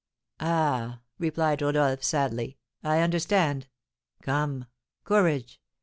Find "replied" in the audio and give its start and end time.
1.19-1.61